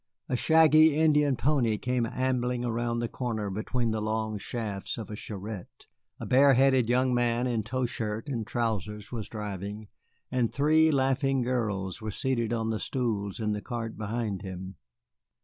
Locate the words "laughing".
10.89-11.43